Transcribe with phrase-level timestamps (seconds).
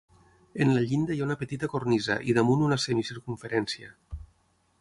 [0.63, 3.93] En la llinda hi ha una petita cornisa i damunt una semi circumferència.